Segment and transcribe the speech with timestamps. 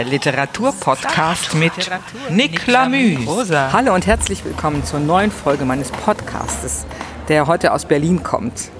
[0.00, 1.72] Der Literaturpodcast mit
[2.30, 3.18] Nick Lamü.
[3.70, 6.86] Hallo und herzlich willkommen zur neuen Folge meines Podcastes,
[7.28, 8.70] der heute aus Berlin kommt.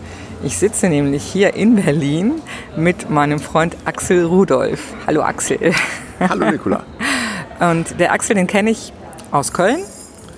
[0.42, 2.40] Ich sitze nämlich hier in Berlin
[2.74, 4.94] mit meinem Freund Axel Rudolf.
[5.06, 5.74] Hallo Axel.
[6.18, 6.84] Hallo Nicola.
[7.60, 8.90] Und der Axel, den kenne ich
[9.30, 9.80] aus Köln.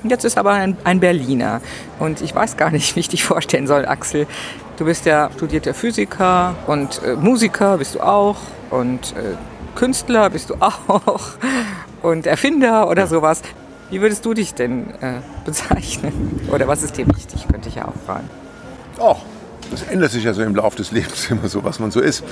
[0.03, 1.61] Jetzt ist aber ein, ein Berliner.
[2.01, 4.27] Und ich weiß gar nicht, wie ich dich vorstellen soll, Axel.
[4.79, 8.39] Du bist ja studierter Physiker und äh, Musiker bist du auch
[8.71, 9.37] und äh,
[9.75, 11.21] Künstler bist du auch
[12.03, 13.43] und Erfinder oder sowas.
[13.91, 16.41] Wie würdest du dich denn äh, bezeichnen?
[16.51, 18.29] Oder was ist dir wichtig, könnte ich ja auch fragen.
[18.99, 19.17] Oh,
[19.71, 22.25] das ändert sich ja so im Laufe des Lebens immer so, was man so ist.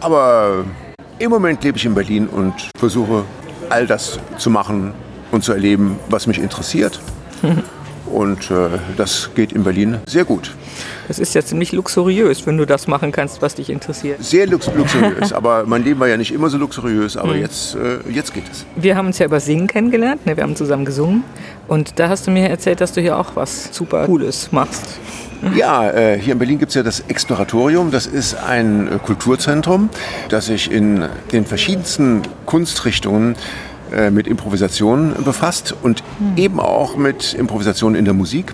[0.00, 0.64] Aber
[1.18, 3.24] im Moment lebe ich in Berlin und versuche
[3.68, 4.94] all das zu machen
[5.30, 7.00] und zu erleben, was mich interessiert.
[8.06, 10.54] Und äh, das geht in Berlin sehr gut.
[11.08, 14.22] Das ist ja ziemlich luxuriös, wenn du das machen kannst, was dich interessiert.
[14.22, 15.32] Sehr lux luxuriös.
[15.32, 18.66] aber mein Leben war ja nicht immer so luxuriös, aber jetzt, äh, jetzt geht es.
[18.76, 20.36] Wir haben uns ja über Singen kennengelernt, ne?
[20.36, 21.24] wir haben zusammen gesungen.
[21.66, 25.00] Und da hast du mir erzählt, dass du hier auch was super Cooles machst.
[25.56, 27.90] Ja, äh, hier in Berlin gibt es ja das Exploratorium.
[27.90, 29.88] Das ist ein äh, Kulturzentrum,
[30.28, 33.36] das sich in den verschiedensten Kunstrichtungen
[33.92, 36.02] äh, mit Improvisation befasst und
[36.36, 38.52] eben auch mit Improvisation in der Musik.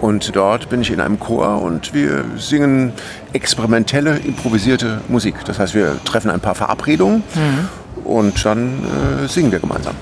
[0.00, 2.92] Und dort bin ich in einem Chor und wir singen
[3.32, 5.34] experimentelle, improvisierte Musik.
[5.44, 7.22] Das heißt, wir treffen ein paar Verabredungen
[8.04, 8.82] und dann
[9.24, 9.94] äh, singen wir gemeinsam.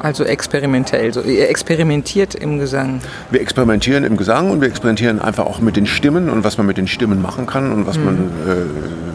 [0.00, 1.12] Also experimentell.
[1.12, 3.00] So, ihr experimentiert im Gesang.
[3.30, 6.66] Wir experimentieren im Gesang und wir experimentieren einfach auch mit den Stimmen und was man
[6.66, 9.05] mit den Stimmen machen kann und was man äh,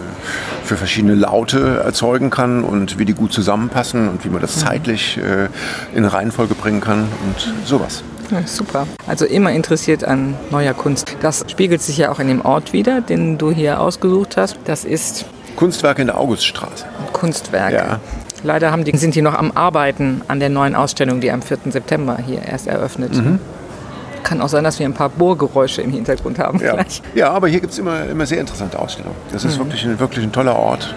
[0.72, 5.17] für verschiedene Laute erzeugen kann und wie die gut zusammenpassen und wie man das zeitlich
[5.17, 5.50] äh,
[5.94, 8.03] in Reihenfolge bringen kann und sowas.
[8.31, 8.88] Ja, super.
[9.06, 11.18] Also immer interessiert an neuer Kunst.
[11.22, 14.59] Das spiegelt sich ja auch in dem Ort wieder, den du hier ausgesucht hast.
[14.63, 15.25] Das ist
[15.57, 16.85] Kunstwerke in der Auguststraße.
[17.12, 17.75] Kunstwerke.
[17.75, 18.00] Ja.
[18.41, 21.57] Leider die, sind die noch am Arbeiten an der neuen Ausstellung, die am 4.
[21.69, 23.13] September hier erst eröffnet.
[24.31, 26.62] Kann auch sein, dass wir ein paar Bohrgeräusche im Hintergrund haben.
[26.62, 26.78] Ja,
[27.14, 29.18] ja aber hier gibt es immer, immer sehr interessante Ausstellungen.
[29.34, 30.96] Das ist wirklich, ein, wirklich ein toller Ort.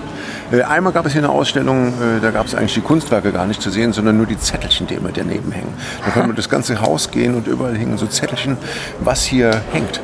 [0.52, 3.44] Äh, Einmal gab es hier eine Ausstellung, äh, da gab es eigentlich die Kunstwerke gar
[3.46, 5.74] nicht zu sehen, sondern nur die Zettelchen, die immer daneben hängen.
[6.04, 8.56] Da kann man das ganze Haus gehen und überall hängen so Zettelchen,
[9.00, 10.00] was hier hängt.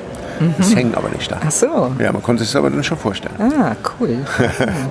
[0.59, 1.39] Das hängt aber nicht da.
[1.47, 1.95] Ach so.
[2.01, 3.37] Ja, man konnte es aber dann schon vorstellen.
[3.39, 4.27] Ah, cool.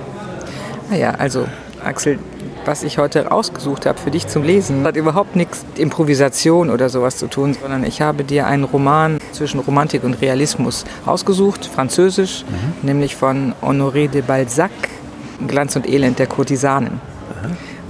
[0.90, 1.44] naja, also
[1.84, 2.18] Axel,
[2.64, 6.88] was ich heute ausgesucht habe für dich zum Lesen, hat überhaupt nichts mit Improvisation oder
[6.88, 12.44] sowas zu tun, sondern ich habe dir einen Roman zwischen Romantik und Realismus ausgesucht, französisch,
[12.82, 14.70] nämlich von Honoré de Balzac,
[15.46, 17.00] Glanz und Elend der Kurtisanen.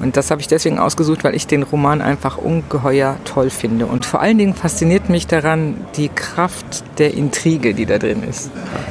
[0.01, 3.87] Und das habe ich deswegen ausgesucht, weil ich den Roman einfach ungeheuer toll finde.
[3.87, 8.51] Und vor allen Dingen fasziniert mich daran die Kraft der Intrige, die da drin ist.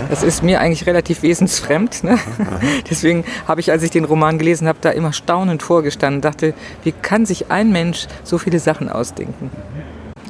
[0.10, 2.04] Das ist mir eigentlich relativ wesensfremd.
[2.04, 2.20] Ne?
[2.90, 6.54] Deswegen habe ich, als ich den Roman gelesen habe, da immer staunend vorgestanden und dachte,
[6.84, 9.50] wie kann sich ein Mensch so viele Sachen ausdenken?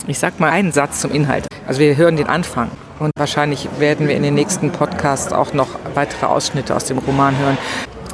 [0.07, 1.45] Ich sag mal einen Satz zum Inhalt.
[1.67, 2.71] Also wir hören den Anfang.
[2.99, 7.37] Und wahrscheinlich werden wir in den nächsten Podcasts auch noch weitere Ausschnitte aus dem Roman
[7.37, 7.57] hören.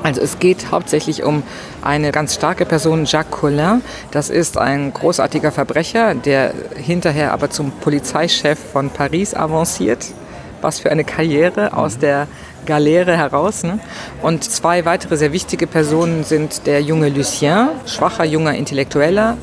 [0.05, 1.41] Also es geht hauptsächlich um
[1.81, 3.81] eine ganz starke Person, Jacques Collin.
[4.11, 10.05] Das ist ein großartiger Verbrecher, der hinterher aber zum Polizeichef von Paris avanciert.
[10.61, 12.27] Was für eine Karriere aus der
[12.67, 13.63] Galeere heraus.
[13.63, 13.79] Ne?
[14.21, 19.37] Und zwei weitere sehr wichtige Personen sind der junge Lucien, schwacher junger Intellektueller,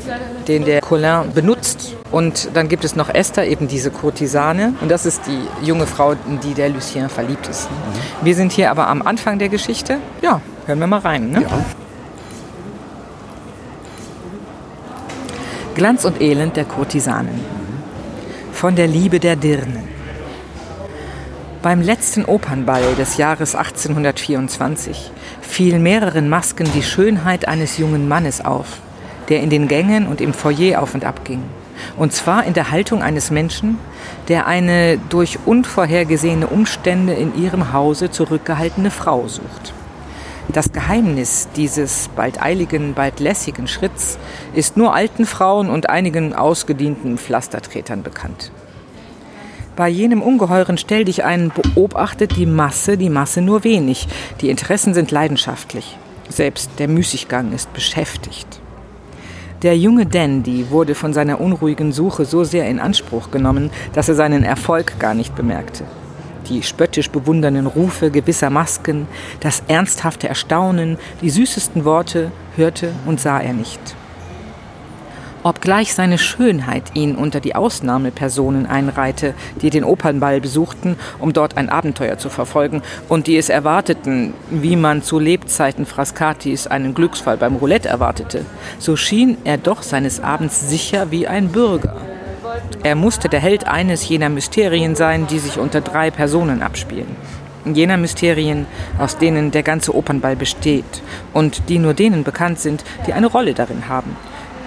[0.47, 1.95] den der Collin benutzt.
[2.13, 4.75] Und dann gibt es noch Esther, eben diese Kurtisane.
[4.81, 7.71] Und das ist die junge Frau, in die der Lucien verliebt ist.
[7.71, 7.77] Ne?
[8.23, 9.99] Wir sind hier aber am Anfang der Geschichte.
[10.21, 11.31] Ja, hören wir mal rein.
[11.31, 11.43] Ne?
[11.43, 11.49] Ja.
[15.75, 17.41] Glanz und Elend der Kurtisanen.
[18.53, 19.89] Von der Liebe der Dirnen.
[21.63, 28.81] Beim letzten Opernball des Jahres 1824 fiel mehreren Masken die Schönheit eines jungen Mannes auf,
[29.29, 31.43] der in den Gängen und im Foyer auf und ab ging.
[31.97, 33.79] Und zwar in der Haltung eines Menschen,
[34.29, 39.73] der eine durch unvorhergesehene Umstände in ihrem Hause zurückgehaltene Frau sucht.
[40.49, 44.19] Das Geheimnis dieses bald eiligen, bald lässigen Schritts
[44.55, 48.51] ist nur alten Frauen und einigen ausgedienten Pflastertretern bekannt.
[49.77, 54.07] Bei jenem ungeheuren Stell dich ein beobachtet die Masse, die Masse nur wenig.
[54.43, 55.97] Die Interessen sind leidenschaftlich.
[56.29, 58.61] Selbst der Müßiggang ist beschäftigt.
[59.63, 64.17] Der junge Dandy wurde von seiner unruhigen Suche so sehr in Anspruch genommen, dass er
[64.17, 65.85] seinen Erfolg gar nicht bemerkte.
[66.49, 69.07] Die spöttisch bewundernden Rufe gewisser Masken,
[69.41, 73.81] das ernsthafte Erstaunen, die süßesten Worte hörte und sah er nicht.
[75.45, 81.69] obgleich seine Schönheit ihn unter die Ausnahmepersonen einreihte, die den Opernball besuchten, um dort ein
[81.69, 87.57] Abenteuer zu verfolgen und die es erwarteten, wie man zu Lebzeiten Frascatis einen Glücksfall beim
[87.57, 88.45] Roulette erwartete,
[88.79, 92.12] so schien er doch seines Abends sicher wie ein Bürger.
[92.83, 97.17] Er musste der Held eines jener Mysterien sein, die sich unter drei Personen abspielen.
[97.65, 98.67] Jener Mysterien,
[98.99, 101.03] aus denen der ganze Opernball besteht
[101.33, 104.17] und die nur denen bekannt sind, die eine Rolle darin haben.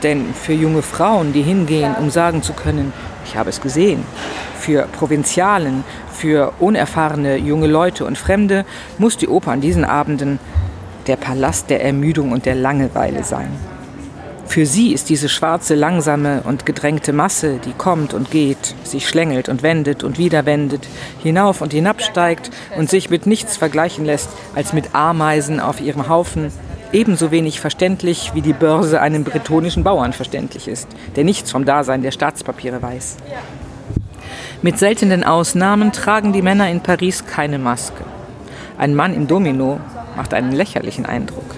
[0.03, 2.93] Denn für junge Frauen, die hingehen, um sagen zu können,
[3.25, 4.03] ich habe es gesehen,
[4.57, 8.65] für Provinzialen, für unerfahrene junge Leute und Fremde
[8.97, 10.39] muss die Oper an diesen Abenden
[11.07, 13.49] der Palast der Ermüdung und der Langeweile sein.
[14.47, 19.49] Für sie ist diese schwarze, langsame und gedrängte Masse, die kommt und geht, sich schlängelt
[19.49, 20.87] und wendet und wieder wendet,
[21.21, 26.51] hinauf und hinabsteigt und sich mit nichts vergleichen lässt als mit Ameisen auf ihrem Haufen,
[26.93, 30.87] ebenso wenig verständlich wie die Börse einem bretonischen Bauern verständlich ist,
[31.17, 33.17] der nichts vom Dasein der Staatspapiere weiß.
[34.61, 38.03] Mit seltenen Ausnahmen tragen die Männer in Paris keine Maske.
[38.77, 39.79] Ein Mann im Domino
[40.15, 41.55] macht einen lächerlichen Eindruck.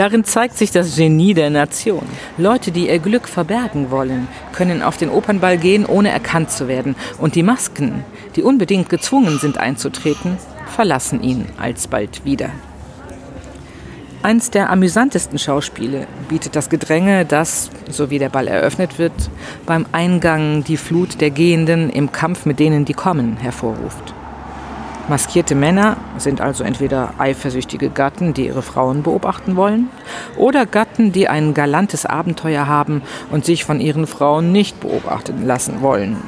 [0.00, 2.06] Darin zeigt sich das Genie der Nation.
[2.38, 6.96] Leute, die ihr Glück verbergen wollen, können auf den Opernball gehen, ohne erkannt zu werden.
[7.18, 8.02] Und die Masken,
[8.34, 10.38] die unbedingt gezwungen sind einzutreten,
[10.74, 12.48] verlassen ihn alsbald wieder.
[14.22, 19.12] Eins der amüsantesten Schauspiele bietet das Gedränge, das, so wie der Ball eröffnet wird,
[19.66, 24.14] beim Eingang die Flut der Gehenden im Kampf mit denen, die kommen, hervorruft.
[25.10, 29.88] Maskierte Männer sind also entweder eifersüchtige Gatten, die ihre Frauen beobachten wollen,
[30.36, 35.80] oder Gatten, die ein galantes Abenteuer haben und sich von ihren Frauen nicht beobachten lassen
[35.80, 36.18] wollen.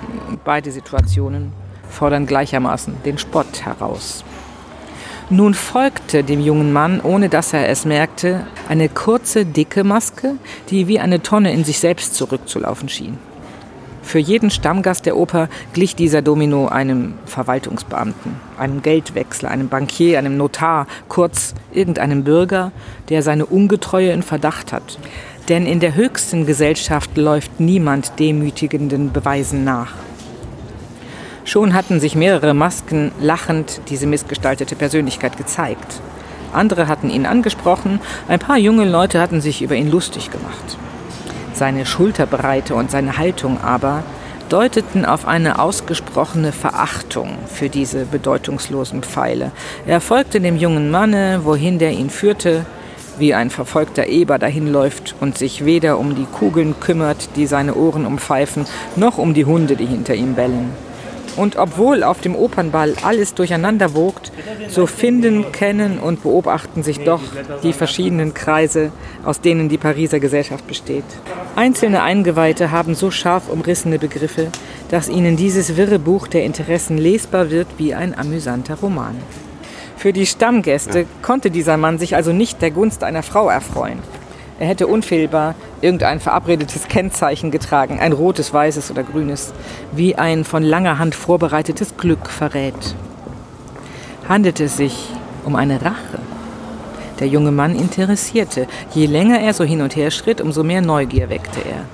[0.45, 1.53] Beide Situationen
[1.89, 4.25] fordern gleichermaßen den Spott heraus.
[5.31, 10.35] Nun folgte dem jungen Mann, ohne dass er es merkte, eine kurze, dicke Maske,
[10.71, 13.17] die wie eine Tonne in sich selbst zurückzulaufen schien.
[14.03, 20.37] Für jeden Stammgast der Oper glich dieser Domino einem Verwaltungsbeamten, einem Geldwechsler, einem Bankier, einem
[20.37, 22.73] Notar, kurz irgendeinem Bürger,
[23.09, 24.99] der seine Ungetreue in Verdacht hat.
[25.49, 29.95] Denn in der höchsten Gesellschaft läuft niemand demütigenden Beweisen nach.
[31.45, 36.01] Schon hatten sich mehrere Masken lachend diese missgestaltete Persönlichkeit gezeigt.
[36.53, 40.77] Andere hatten ihn angesprochen, ein paar junge Leute hatten sich über ihn lustig gemacht.
[41.63, 44.03] Seine Schulterbreite und seine Haltung aber
[44.49, 49.53] deuteten auf eine ausgesprochene Verachtung für diese bedeutungslosen Pfeile.
[49.87, 52.67] Er folgte dem jungen Manne, wohin der ihn führte,
[53.17, 58.07] wie ein verfolgter Eber dahinläuft und sich weder um die Kugeln kümmert, die seine Ohren
[58.07, 58.67] umpfeifen,
[58.97, 60.73] noch um die Hunde, die hinter ihm bellen.
[61.37, 64.33] Und obwohl auf dem Opernball alles durcheinander wogt,
[64.69, 67.23] so finden, kennen und beobachten sich doch
[67.63, 68.93] die verschiedenen Kreise,
[69.25, 71.05] aus denen die Pariser Gesellschaft besteht.
[71.57, 74.49] Einzelne Eingeweihte haben so scharf umrissene Begriffe,
[74.91, 79.17] dass ihnen dieses wirre Buch der Interessen lesbar wird wie ein amüsanter Roman.
[79.97, 84.01] Für die Stammgäste konnte dieser Mann sich also nicht der Gunst einer Frau erfreuen.
[84.63, 89.53] Er hätte unfehlbar irgendein verabredetes Kennzeichen getragen, ein rotes, weißes oder grünes,
[89.91, 92.95] wie ein von langer Hand vorbereitetes Glück verrät.
[94.29, 95.09] Handelte es sich
[95.45, 96.21] um eine Rache?
[97.19, 98.69] Der junge Mann interessierte.
[98.95, 101.85] Je länger er so hin und her schritt, umso mehr Neugier weckte er.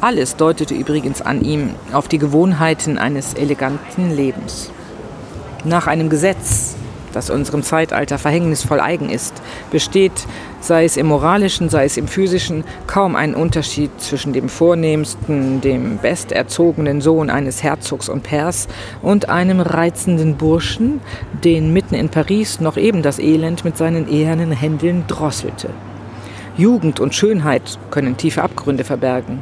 [0.00, 4.72] Alles deutete übrigens an ihm auf die Gewohnheiten eines eleganten Lebens.
[5.62, 6.74] Nach einem Gesetz,
[7.12, 9.34] das unserem Zeitalter verhängnisvoll eigen ist,
[9.70, 10.26] besteht,
[10.60, 15.98] sei es im moralischen, sei es im physischen, kaum ein Unterschied zwischen dem vornehmsten, dem
[15.98, 18.68] besterzogenen Sohn eines Herzogs und Pairs
[19.02, 21.00] und einem reizenden Burschen,
[21.44, 25.70] den mitten in Paris noch eben das Elend mit seinen ehernen Händeln drosselte.
[26.56, 29.40] Jugend und Schönheit können tiefe Abgründe verbergen.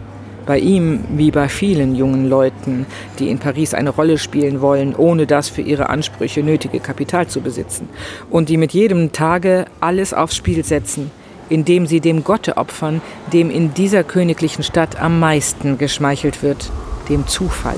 [0.49, 2.87] Bei ihm wie bei vielen jungen Leuten,
[3.19, 7.43] die in Paris eine Rolle spielen wollen, ohne das für ihre Ansprüche nötige Kapital zu
[7.43, 7.87] besitzen.
[8.31, 11.11] Und die mit jedem Tage alles aufs Spiel setzen,
[11.51, 16.71] indem sie dem Gotte opfern, dem in dieser königlichen Stadt am meisten geschmeichelt wird,
[17.11, 17.77] dem Zufall.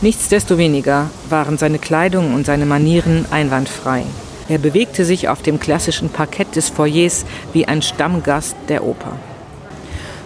[0.00, 4.04] Nichtsdestoweniger waren seine Kleidung und seine Manieren einwandfrei.
[4.48, 9.18] Er bewegte sich auf dem klassischen Parkett des Foyers wie ein Stammgast der Oper.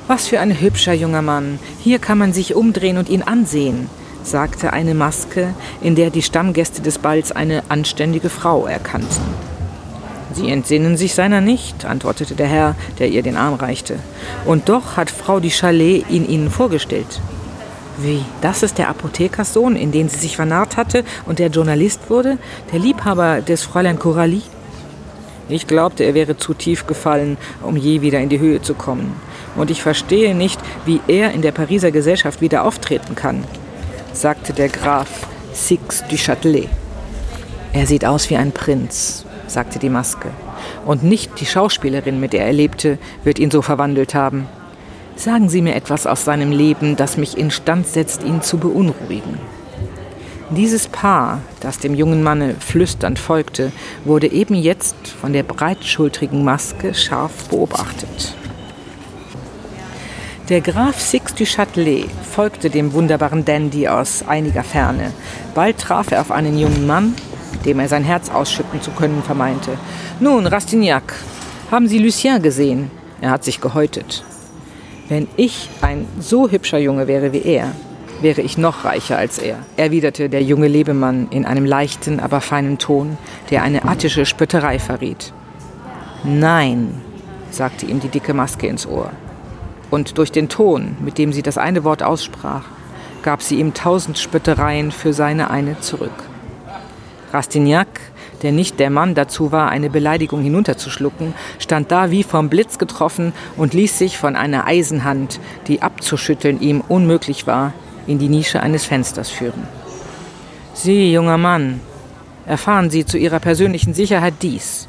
[0.08, 1.58] Was für ein hübscher junger Mann.
[1.80, 3.88] Hier kann man sich umdrehen und ihn ansehen,
[4.24, 9.22] sagte eine Maske, in der die Stammgäste des Balls eine anständige Frau erkannten.
[10.34, 13.98] Sie entsinnen sich seiner nicht, antwortete der Herr, der ihr den Arm reichte.
[14.44, 17.20] Und doch hat Frau die Chalet ihn ihnen vorgestellt.
[17.98, 22.38] Wie, das ist der Apothekerssohn, in den sie sich vernarrt hatte und der Journalist wurde,
[22.72, 24.42] der Liebhaber des Fräulein Coralie?
[25.48, 29.14] Ich glaubte, er wäre zu tief gefallen, um je wieder in die Höhe zu kommen.
[29.56, 33.44] Und ich verstehe nicht, wie er in der Pariser Gesellschaft wieder auftreten kann,
[34.12, 36.68] sagte der Graf Six du Châtelet.
[37.74, 40.30] Er sieht aus wie ein Prinz, sagte die Maske.
[40.86, 44.46] Und nicht die Schauspielerin, mit der er lebte, wird ihn so verwandelt haben.
[45.16, 49.38] Sagen Sie mir etwas aus seinem Leben, das mich instand setzt, ihn zu beunruhigen.
[50.50, 53.72] Dieses Paar, das dem jungen Manne flüsternd folgte,
[54.04, 58.34] wurde eben jetzt von der breitschultrigen Maske scharf beobachtet.
[60.52, 65.10] Der Graf Six du Châtelet folgte dem wunderbaren Dandy aus einiger Ferne.
[65.54, 67.14] Bald traf er auf einen jungen Mann,
[67.64, 69.78] dem er sein Herz ausschütten zu können vermeinte.
[70.20, 71.14] Nun, Rastignac,
[71.70, 72.90] haben Sie Lucien gesehen?
[73.22, 74.24] Er hat sich gehäutet.
[75.08, 77.72] Wenn ich ein so hübscher Junge wäre wie er,
[78.20, 82.76] wäre ich noch reicher als er, erwiderte der junge Lebemann in einem leichten, aber feinen
[82.76, 83.16] Ton,
[83.48, 85.32] der eine attische Spötterei verriet.
[86.24, 87.00] Nein,
[87.50, 89.12] sagte ihm die dicke Maske ins Ohr.
[89.92, 92.64] Und durch den Ton, mit dem sie das eine Wort aussprach,
[93.22, 96.10] gab sie ihm tausend Spöttereien für seine eine zurück.
[97.30, 98.00] Rastignac,
[98.40, 103.34] der nicht der Mann dazu war, eine Beleidigung hinunterzuschlucken, stand da wie vom Blitz getroffen
[103.58, 107.74] und ließ sich von einer Eisenhand, die abzuschütteln ihm unmöglich war,
[108.06, 109.68] in die Nische eines Fensters führen.
[110.72, 111.80] Sie, junger Mann,
[112.46, 114.88] erfahren Sie zu Ihrer persönlichen Sicherheit dies.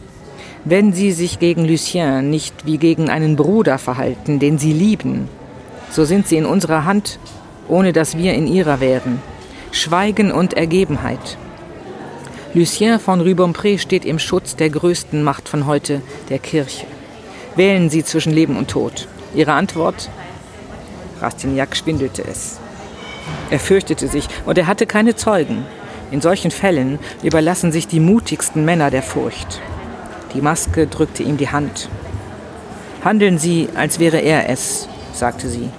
[0.66, 5.28] Wenn Sie sich gegen Lucien nicht wie gegen einen Bruder verhalten, den Sie lieben,
[5.90, 7.20] so sind Sie in unserer Hand,
[7.68, 9.22] ohne dass wir in ihrer wären.
[9.72, 11.38] Schweigen und Ergebenheit.
[12.54, 16.86] Lucien von Rubempré steht im Schutz der größten Macht von heute, der Kirche.
[17.58, 19.10] Wählen Sie zwischen Leben und Tod.
[19.36, 20.10] Ihre Antwort?
[21.20, 22.60] Rastignac schwindelte es.
[23.50, 25.66] Er fürchtete sich und er hatte keine Zeugen.
[26.10, 29.62] In solchen Fällen überlassen sich die mutigsten Männer der Furcht.
[30.34, 31.90] Die Maske drückte ihm die Hand.
[33.04, 35.70] Handeln Sie, als wäre er es, sagte sie.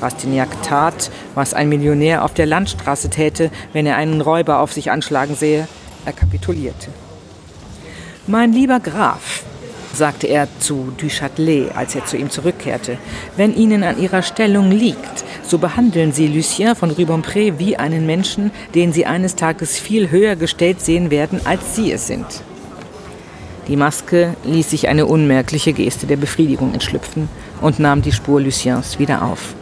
[0.00, 4.90] Rastignac tat, was ein Millionär auf der Landstraße täte, wenn er einen Räuber auf sich
[4.90, 5.66] anschlagen sehe.
[6.04, 6.88] Er kapitulierte.
[8.26, 9.44] Mein lieber Graf,
[9.94, 12.98] sagte er zu Du Châtelet, als er zu ihm zurückkehrte,
[13.36, 18.50] wenn Ihnen an Ihrer Stellung liegt, so behandeln Sie Lucien von Rubempré wie einen Menschen,
[18.74, 22.26] den Sie eines Tages viel höher gestellt sehen werden, als Sie es sind.
[23.68, 27.28] Die Maske ließ sich eine unmerkliche Geste der Befriedigung entschlüpfen
[27.60, 29.54] und nahm die Spur Luciens wieder auf.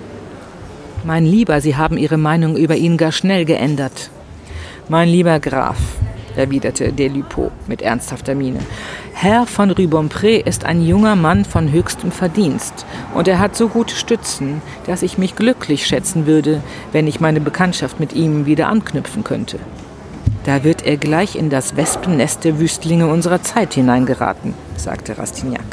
[1.04, 4.10] Mein Lieber, Sie haben Ihre Meinung über ihn gar schnell geändert.
[4.88, 5.78] Mein lieber Graf,
[6.36, 8.60] erwiderte Delupeau mit ernsthafter Miene,
[9.14, 12.84] Herr von Rubempré ist ein junger Mann von höchstem Verdienst
[13.14, 17.40] und er hat so gute Stützen, dass ich mich glücklich schätzen würde, wenn ich meine
[17.40, 19.60] Bekanntschaft mit ihm wieder anknüpfen könnte.
[20.44, 25.64] Da wird er gleich in das Wespennest der Wüstlinge unserer Zeit hineingeraten, sagte Rastignac.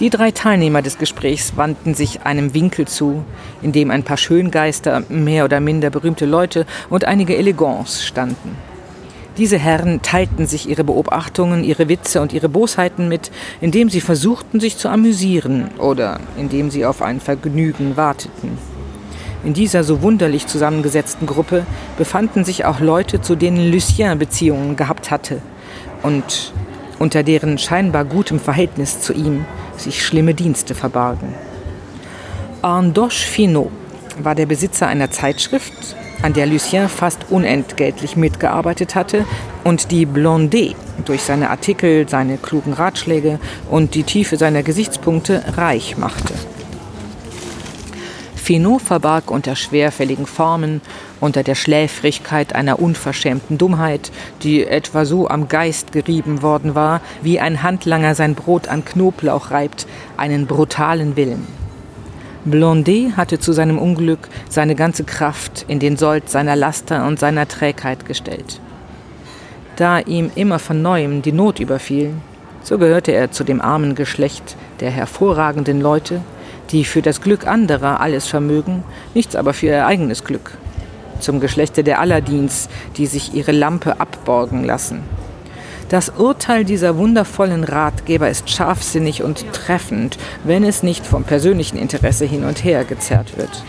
[0.00, 3.24] Die drei Teilnehmer des Gesprächs wandten sich einem Winkel zu,
[3.62, 8.56] in dem ein paar Schöngeister, mehr oder minder berühmte Leute und einige Elegants standen.
[9.38, 14.60] Diese Herren teilten sich ihre Beobachtungen, ihre Witze und ihre Bosheiten mit, indem sie versuchten,
[14.60, 18.58] sich zu amüsieren oder indem sie auf ein Vergnügen warteten.
[19.44, 21.66] In dieser so wunderlich zusammengesetzten Gruppe
[21.98, 25.42] befanden sich auch Leute, zu denen Lucien Beziehungen gehabt hatte
[26.02, 26.52] und
[26.98, 29.44] unter deren scheinbar gutem Verhältnis zu ihm
[29.76, 31.34] sich schlimme Dienste verbargen.
[32.62, 33.70] Andoche Finot
[34.22, 35.72] war der Besitzer einer Zeitschrift,
[36.22, 39.26] an der Lucien fast unentgeltlich mitgearbeitet hatte
[39.62, 43.38] und die Blondet durch seine Artikel, seine klugen Ratschläge
[43.70, 46.32] und die Tiefe seiner Gesichtspunkte reich machte.
[48.44, 50.82] Finot verbarg unter schwerfälligen Formen,
[51.18, 57.40] unter der Schläfrigkeit einer unverschämten Dummheit, die etwa so am Geist gerieben worden war, wie
[57.40, 59.86] ein Handlanger sein Brot an Knoblauch reibt,
[60.18, 61.46] einen brutalen Willen.
[62.44, 67.48] Blondet hatte zu seinem Unglück seine ganze Kraft in den Sold seiner Laster und seiner
[67.48, 68.60] Trägheit gestellt.
[69.76, 72.12] Da ihm immer von neuem die Not überfiel,
[72.62, 76.20] so gehörte er zu dem armen Geschlecht der hervorragenden Leute,
[76.70, 80.58] die für das Glück anderer alles vermögen, nichts aber für ihr eigenes Glück.
[81.20, 85.02] Zum Geschlechte der Aladins, die sich ihre Lampe abborgen lassen.
[85.88, 92.24] Das Urteil dieser wundervollen Ratgeber ist scharfsinnig und treffend, wenn es nicht vom persönlichen Interesse
[92.24, 93.62] hin und her gezerrt wird.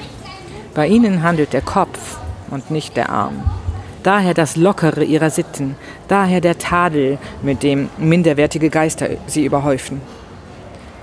[0.73, 2.17] Bei ihnen handelt der Kopf
[2.49, 3.43] und nicht der Arm.
[4.03, 5.75] Daher das Lockere ihrer Sitten,
[6.07, 10.01] daher der Tadel, mit dem minderwertige Geister sie überhäufen.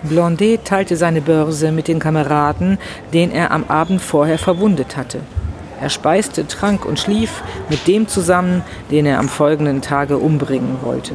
[0.02, 2.78] Blondet teilte seine Börse mit den Kameraden,
[3.12, 5.20] den er am Abend vorher verwundet hatte.
[5.80, 11.12] Er speiste, trank und schlief mit dem zusammen, den er am folgenden Tage umbringen wollte.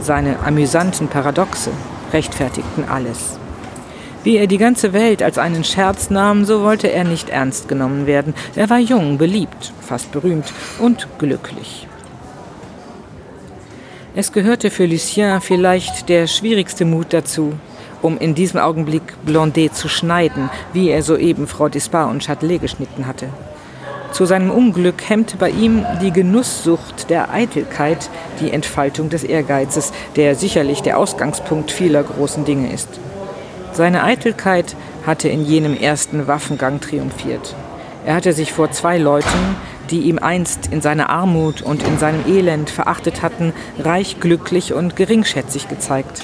[0.00, 1.70] Seine amüsanten Paradoxe
[2.12, 3.38] rechtfertigten alles.
[4.24, 8.06] Wie er die ganze Welt als einen Scherz nahm, so wollte er nicht ernst genommen
[8.06, 8.34] werden.
[8.56, 11.86] Er war jung, beliebt, fast berühmt und glücklich.
[14.14, 17.52] Es gehörte für Lucien vielleicht der schwierigste Mut dazu,
[18.02, 23.06] um in diesem Augenblick Blondet zu schneiden, wie er soeben Frau Dispar und Châtelet geschnitten
[23.06, 23.28] hatte.
[24.12, 28.08] Zu seinem Unglück hemmte bei ihm die Genusssucht der Eitelkeit
[28.40, 32.88] die Entfaltung des Ehrgeizes, der sicherlich der Ausgangspunkt vieler großen Dinge ist.
[33.72, 34.74] Seine Eitelkeit
[35.06, 37.54] hatte in jenem ersten Waffengang triumphiert.
[38.06, 39.56] Er hatte sich vor zwei Leuten,
[39.90, 44.96] die ihm einst in seiner Armut und in seinem Elend verachtet hatten, reich glücklich und
[44.96, 46.22] geringschätzig gezeigt.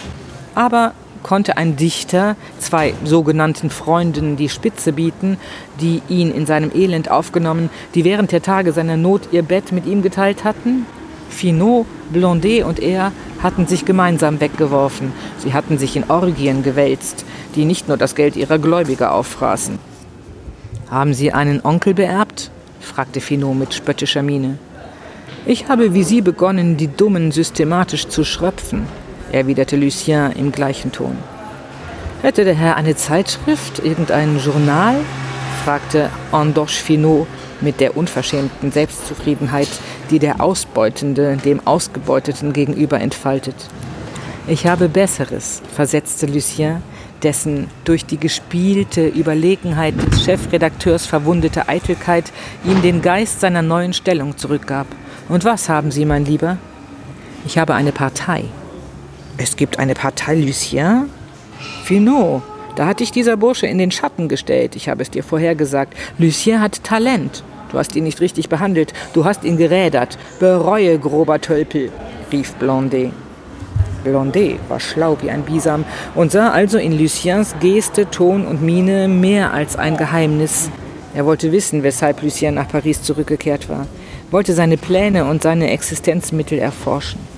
[0.55, 0.93] Aber
[1.25, 5.39] konnte ein Dichter zwei sogenannten Freunden die Spitze bieten,
[5.81, 9.87] die ihn in seinem Elend aufgenommen, die während der Tage seiner Not ihr Bett mit
[9.87, 10.87] ihm geteilt hatten?
[11.29, 13.11] Finot, Blondet und er
[13.43, 15.13] hatten sich gemeinsam weggeworfen.
[15.39, 17.25] Sie hatten sich in Orgien gewälzt,
[17.57, 19.81] die nicht nur das Geld ihrer Gläubiger auffraßen.
[20.89, 22.51] Haben Sie einen Onkel beerbt?
[22.81, 24.59] fragte Finot mit spöttischer Miene.
[25.47, 28.87] Ich habe wie Sie begonnen, die Dummen systematisch zu schröpfen,
[29.35, 31.17] erwiderte Lucien im gleichen Ton.
[32.23, 34.97] Hätte der Herr eine Zeitschrift, irgendein Journal?
[35.65, 37.27] fragte Andoche Finot
[37.61, 39.69] mit der unverschämten Selbstzufriedenheit,
[40.11, 43.55] die der Ausbeutende dem Ausgebeuteten gegenüber entfaltet.
[44.47, 46.83] Ich habe Besseres, versetzte Lucien,
[47.23, 52.31] dessen durch die gespielte Überlegenheit des Chefredakteurs verwundete Eitelkeit
[52.65, 54.87] ihm den Geist seiner neuen Stellung zurückgab.
[55.29, 56.59] Und was haben Sie, mein Lieber?
[57.47, 58.45] Ich habe eine Partei.
[59.37, 61.11] Es gibt eine Partei Lucien?
[61.83, 62.43] Finot,
[62.77, 64.77] da hat dich dieser Bursche in den Schatten gestellt.
[64.77, 65.95] Ich habe es dir vorher gesagt.
[66.19, 67.43] Lucien hat Talent.
[67.73, 68.93] Du hast ihn nicht richtig behandelt.
[69.13, 70.19] Du hast ihn gerädert.
[70.39, 71.91] Bereue, grober Tölpel,
[72.31, 73.13] rief Blondet.
[74.05, 79.09] Blondet war schlau wie ein Bisam und sah also in Luciens Geste, Ton und Miene
[79.09, 80.71] mehr als ein Geheimnis.
[81.15, 83.87] Er wollte wissen, weshalb Lucien nach Paris zurückgekehrt war,
[84.31, 87.34] wollte seine Pläne und seine Existenzmittel erforschen.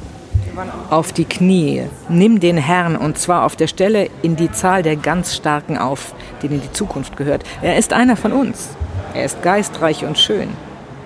[0.90, 4.96] Auf die Knie, nimm den Herrn und zwar auf der Stelle in die Zahl der
[4.96, 7.44] ganz Starken auf, denen die Zukunft gehört.
[7.62, 8.70] Er ist einer von uns.
[9.14, 10.48] Er ist geistreich und schön.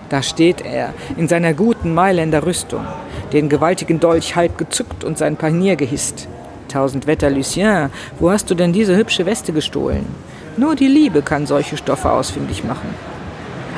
[0.09, 2.85] Da steht er in seiner guten Mailänder Rüstung,
[3.33, 6.29] den gewaltigen Dolch halb gezückt und sein Panier gehisst.
[6.69, 10.07] Tausend Wetter, Lucien, wo hast du denn diese hübsche Weste gestohlen?
[10.57, 12.95] Nur die Liebe kann solche Stoffe ausfindig machen.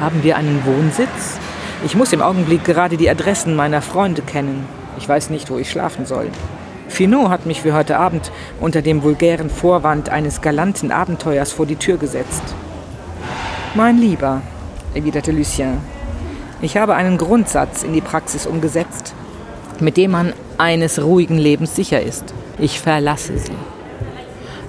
[0.01, 1.39] Haben wir einen Wohnsitz?
[1.85, 4.67] Ich muss im Augenblick gerade die Adressen meiner Freunde kennen.
[4.98, 6.28] Ich weiß nicht, wo ich schlafen soll.
[6.88, 11.76] Finot hat mich für heute Abend unter dem vulgären Vorwand eines galanten Abenteuers vor die
[11.76, 12.42] Tür gesetzt.
[13.74, 14.42] Mein Lieber,
[14.94, 15.78] erwiderte Lucien,
[16.61, 19.14] ich habe einen Grundsatz in die Praxis umgesetzt,
[19.81, 22.35] mit dem man eines ruhigen Lebens sicher ist.
[22.59, 23.52] Ich verlasse sie.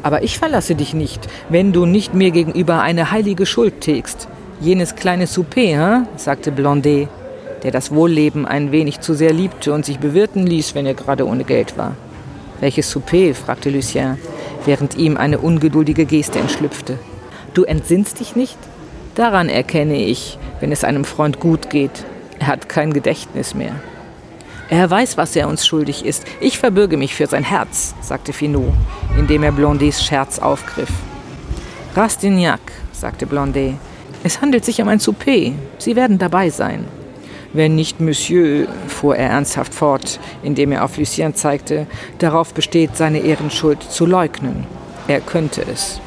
[0.01, 4.27] Aber ich verlasse dich nicht, wenn du nicht mir gegenüber eine heilige Schuld tilgst.
[4.59, 6.07] Jenes kleine Souper, hein?
[6.15, 7.09] sagte Blondet,
[7.63, 11.26] der das Wohlleben ein wenig zu sehr liebte und sich bewirten ließ, wenn er gerade
[11.26, 11.95] ohne Geld war.
[12.60, 13.34] Welches Souper?
[13.34, 14.17] fragte Lucien,
[14.65, 16.99] während ihm eine ungeduldige Geste entschlüpfte.
[17.54, 18.58] Du entsinnst dich nicht?
[19.15, 22.06] Daran erkenne ich, wenn es einem Freund gut geht.
[22.39, 23.76] Er hat kein Gedächtnis mehr.
[24.69, 26.26] Er weiß, was er uns schuldig ist.
[26.39, 28.73] Ich verbürge mich für sein Herz, sagte Finot,
[29.17, 30.89] indem er Blondets Scherz aufgriff.
[31.95, 33.76] Rastignac, sagte Blondet,
[34.23, 35.52] es handelt sich um ein Souper.
[35.78, 36.86] Sie werden dabei sein.
[37.54, 41.86] Wenn nicht Monsieur, fuhr er ernsthaft fort, indem er auf Lucien zeigte,
[42.18, 44.66] darauf besteht, seine Ehrenschuld zu leugnen.
[45.08, 46.02] Er könnte es.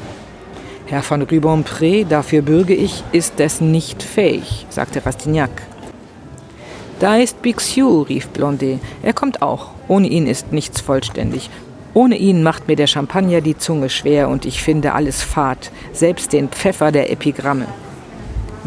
[0.87, 5.51] Herr von Rubempré, dafür bürge ich, ist dessen nicht fähig, sagte Rastignac.
[6.99, 8.79] Da ist Bixiou, rief Blondet.
[9.03, 9.69] Er kommt auch.
[9.87, 11.49] Ohne ihn ist nichts vollständig.
[11.93, 16.33] Ohne ihn macht mir der Champagner die Zunge schwer und ich finde alles fad, selbst
[16.33, 17.67] den Pfeffer der Epigramme.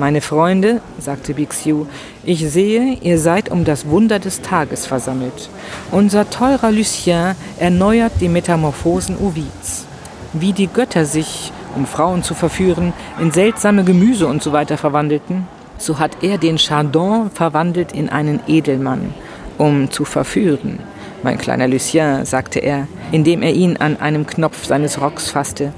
[0.01, 1.87] Meine Freunde, sagte Bixiou,
[2.25, 5.51] ich sehe, ihr seid um das Wunder des Tages versammelt.
[5.91, 9.85] Unser teurer Lucien erneuert die Metamorphosen Ovids.
[10.33, 15.47] Wie die Götter sich um Frauen zu verführen, in seltsame Gemüse und so weiter verwandelten,
[15.77, 19.13] so hat er den Chardon verwandelt in einen Edelmann,
[19.59, 20.79] um zu verführen.
[21.23, 25.75] Mein kleiner Lucien, sagte er, indem er ihn an einem Knopf seines Rocks fasste,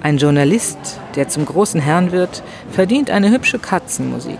[0.00, 4.38] ein Journalist, der zum großen Herrn wird, verdient eine hübsche Katzenmusik.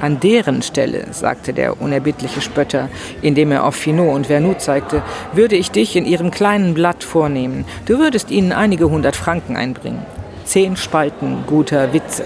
[0.00, 2.88] An deren Stelle, sagte der unerbittliche Spötter,
[3.22, 7.64] indem er auf Finot und Vernoux zeigte, würde ich dich in ihrem kleinen Blatt vornehmen.
[7.86, 10.04] Du würdest ihnen einige hundert Franken einbringen.
[10.44, 12.24] Zehn Spalten guter Witze.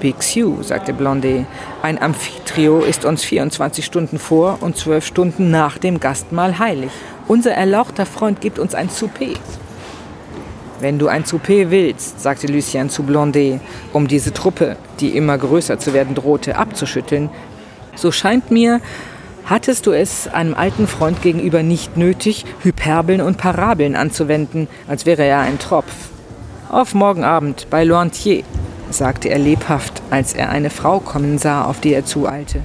[0.00, 1.46] Pixiu, sagte Blondet,
[1.80, 6.90] ein Amphitrio ist uns 24 Stunden vor und zwölf Stunden nach dem Gastmahl heilig.
[7.26, 9.38] Unser erlauchter Freund gibt uns ein Souper.
[10.80, 13.60] Wenn du ein Souper willst, sagte Lucien zu Blondet,
[13.92, 17.30] um diese Truppe, die immer größer zu werden drohte, abzuschütteln,
[17.94, 18.80] so scheint mir,
[19.46, 25.24] hattest du es einem alten Freund gegenüber nicht nötig, Hyperbeln und Parabeln anzuwenden, als wäre
[25.24, 25.92] er ein Tropf.
[26.70, 28.42] Auf morgen Abend bei Lointier,
[28.90, 32.60] sagte er lebhaft, als er eine Frau kommen sah, auf die er zueilte.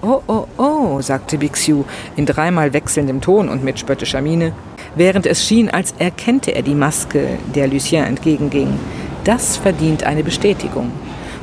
[0.00, 4.52] Oh, oh, oh, sagte Bixiou in dreimal wechselndem Ton und mit spöttischer Miene,
[4.94, 8.78] während es schien, als erkennte er die Maske, der Lucien entgegenging.
[9.24, 10.90] Das verdient eine Bestätigung.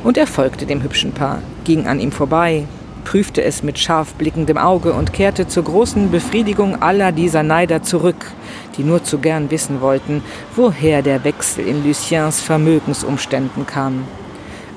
[0.04, 2.64] Und er folgte dem hübschen Paar, ging an ihm vorbei,
[3.04, 8.32] prüfte es mit scharf blickendem Auge und kehrte zur großen Befriedigung aller dieser Neider zurück,
[8.76, 10.22] die nur zu gern wissen wollten,
[10.54, 14.04] woher der Wechsel in Luciens Vermögensumständen kam.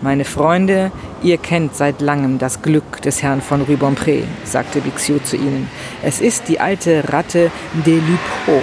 [0.02, 5.36] Meine Freunde, ihr kennt seit langem das Glück des Herrn von Rubempré, sagte Bixiou zu
[5.36, 5.70] ihnen.
[6.02, 7.52] Es ist die alte Ratte
[7.86, 8.62] de Lupeau.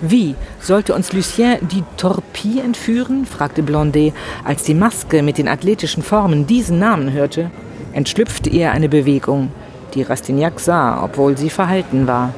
[0.00, 3.26] Wie sollte uns Lucien die Torpille entführen?
[3.26, 4.12] fragte Blondet,
[4.44, 7.52] als die Maske mit den athletischen Formen diesen Namen hörte.
[7.92, 9.52] Entschlüpfte ihr eine Bewegung,
[9.94, 12.34] die Rastignac sah, obwohl sie verhalten war.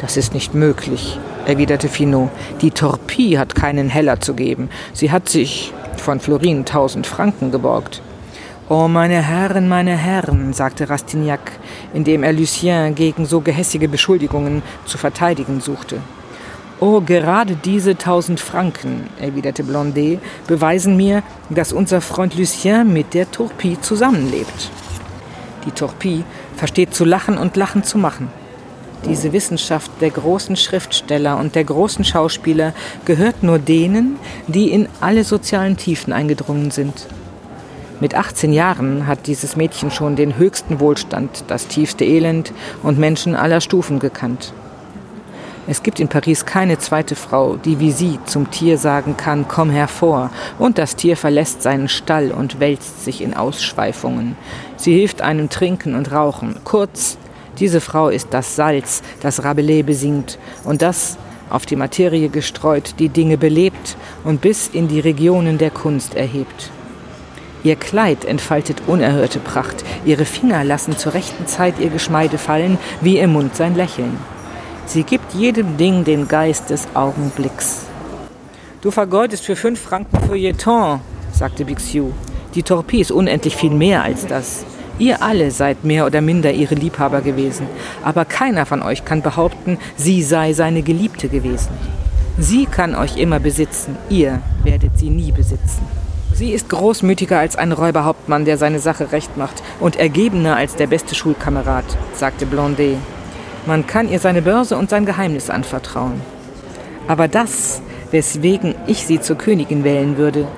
[0.00, 2.30] Das ist nicht möglich, erwiderte Finot.
[2.60, 4.68] Die Torpille hat keinen Heller zu geben.
[4.92, 8.02] Sie hat sich von Florin tausend Franken geborgt.
[8.68, 11.52] Oh, meine Herren, meine Herren, sagte Rastignac,
[11.92, 15.98] indem er Lucien gegen so gehässige Beschuldigungen zu verteidigen suchte.
[16.80, 23.30] Oh, gerade diese tausend Franken, erwiderte Blondet, beweisen mir, dass unser Freund Lucien mit der
[23.30, 24.70] Torpille zusammenlebt.
[25.66, 26.24] Die Torpille
[26.56, 28.30] versteht zu lachen und Lachen zu machen.
[29.04, 32.72] Diese Wissenschaft der großen Schriftsteller und der großen Schauspieler
[33.04, 37.08] gehört nur denen, die in alle sozialen Tiefen eingedrungen sind.
[38.00, 43.34] Mit 18 Jahren hat dieses Mädchen schon den höchsten Wohlstand, das tiefste Elend und Menschen
[43.34, 44.52] aller Stufen gekannt.
[45.68, 49.70] Es gibt in Paris keine zweite Frau, die wie sie zum Tier sagen kann, komm
[49.70, 54.36] hervor, und das Tier verlässt seinen Stall und wälzt sich in Ausschweifungen.
[54.76, 56.56] Sie hilft einem trinken und rauchen.
[56.64, 57.18] Kurz,
[57.62, 61.16] diese Frau ist das Salz, das Rabelais besingt, und das,
[61.48, 66.72] auf die Materie gestreut, die Dinge belebt und bis in die Regionen der Kunst erhebt.
[67.62, 73.18] Ihr Kleid entfaltet unerhörte Pracht, ihre Finger lassen zur rechten Zeit ihr Geschmeide fallen, wie
[73.18, 74.18] ihr Mund sein Lächeln.
[74.86, 77.86] Sie gibt jedem Ding den Geist des Augenblicks.
[78.80, 81.00] Du vergeudest für fünf Franken Feuilleton,
[81.32, 82.10] sagte Bixiou.
[82.56, 84.64] Die Torpille ist unendlich viel mehr als das.
[84.98, 87.66] Ihr alle seid mehr oder minder ihre Liebhaber gewesen,
[88.04, 91.70] aber keiner von euch kann behaupten, sie sei seine Geliebte gewesen.
[92.38, 95.82] Sie kann euch immer besitzen, ihr werdet sie nie besitzen.
[96.34, 100.86] Sie ist großmütiger als ein Räuberhauptmann, der seine Sache recht macht, und ergebener als der
[100.86, 102.96] beste Schulkamerad, sagte Blondet.
[103.66, 106.20] Man kann ihr seine Börse und sein Geheimnis anvertrauen.
[107.06, 110.48] Aber das, weswegen ich sie zur Königin wählen würde,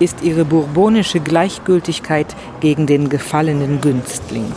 [0.00, 4.52] ist ihre bourbonische Gleichgültigkeit gegen den gefallenen Günstling.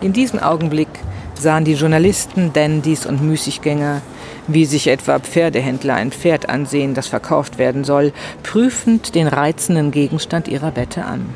[0.00, 0.88] In diesem Augenblick
[1.34, 4.00] sahen die Journalisten, Dandys und Müßiggänger,
[4.46, 10.48] wie sich etwa Pferdehändler ein Pferd ansehen, das verkauft werden soll, prüfend den reizenden Gegenstand
[10.48, 11.26] ihrer Wette an.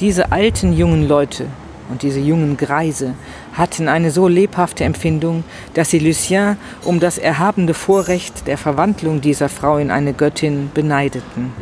[0.00, 1.46] Diese alten jungen Leute
[1.90, 3.14] und diese jungen Greise
[3.52, 9.48] hatten eine so lebhafte Empfindung, dass sie Lucien um das erhabene Vorrecht der Verwandlung dieser
[9.48, 11.52] Frau in eine Göttin beneideten.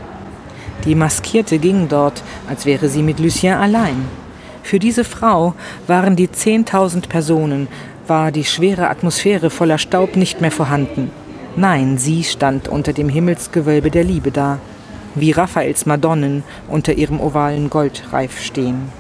[0.84, 4.04] Die Maskierte ging dort, als wäre sie mit Lucien allein.
[4.62, 5.54] Für diese Frau
[5.86, 7.68] waren die zehntausend Personen,
[8.06, 11.10] war die schwere Atmosphäre voller Staub nicht mehr vorhanden.
[11.56, 14.58] Nein, sie stand unter dem Himmelsgewölbe der Liebe da,
[15.14, 18.92] wie Raphaels Madonnen unter ihrem ovalen Goldreif stehen.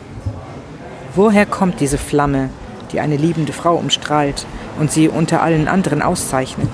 [1.14, 2.50] Woher kommt diese Flamme,
[2.92, 4.46] die eine liebende Frau umstrahlt
[4.78, 6.70] und sie unter allen anderen auszeichnet?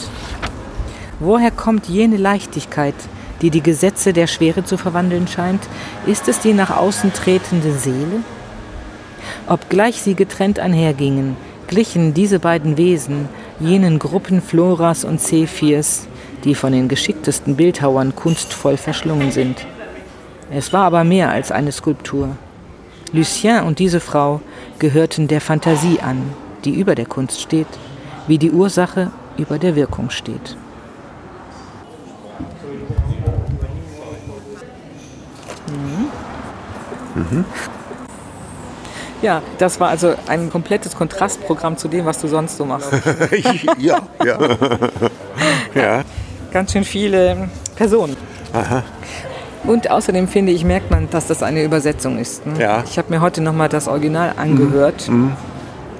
[1.21, 2.95] Woher kommt jene Leichtigkeit,
[3.43, 5.63] die die Gesetze der Schwere zu verwandeln scheint?
[6.07, 8.23] Ist es die nach außen tretende Seele?
[9.47, 11.37] Obgleich sie getrennt einhergingen,
[11.69, 13.29] glichen diese beiden Wesen
[13.61, 16.09] jenen Gruppen Floras und Zephyrs,
[16.43, 19.65] die von den geschicktesten Bildhauern kunstvoll verschlungen sind.
[20.51, 22.37] Es war aber mehr als eine Skulptur.
[23.15, 24.41] Lucien und diese Frau
[24.81, 27.69] gehörten der Fantasie an, die über der Kunst steht,
[28.27, 30.57] wie die Ursache über der Wirkung steht.
[37.15, 37.45] Mhm.
[39.23, 42.91] Ja, das war also ein komplettes Kontrastprogramm zu dem, was du sonst so machst.
[43.79, 44.39] ja, ja.
[45.75, 46.03] ja.
[46.53, 48.17] Ganz schön viele Personen.
[48.53, 48.83] Aha.
[49.67, 52.47] Und außerdem finde ich, merkt man, dass das eine Übersetzung ist.
[52.47, 52.61] Ne?
[52.61, 52.85] Ja.
[52.87, 55.09] Ich habe mir heute nochmal das Original angehört.
[55.09, 55.33] Mhm.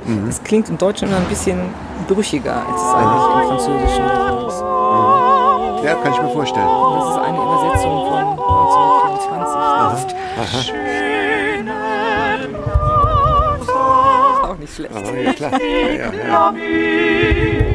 [0.07, 0.27] Mhm.
[0.27, 0.31] mhm.
[0.45, 1.59] Klingt im Deutschen immer ein bisschen
[2.07, 4.61] brüchiger, als es eigentlich im Französischen ist.
[4.61, 5.85] Mhm.
[5.85, 6.67] Ja, kann ich mir vorstellen.
[6.67, 10.17] Und das ist eine Übersetzung von 1924.
[10.37, 10.61] Aha.
[14.37, 14.51] Aha.
[14.51, 14.95] Auch nicht schlecht.
[14.95, 15.53] Aha, ja, klar.
[15.53, 16.55] Ja, ja,